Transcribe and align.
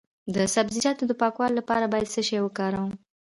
د 0.35 0.37
سبزیجاتو 0.55 1.03
د 1.07 1.11
پاکوالي 1.21 1.55
لپاره 1.59 1.85
باید 1.93 2.11
څه 2.13 2.21
شی 2.27 2.37
وکاروم؟ 2.41 2.91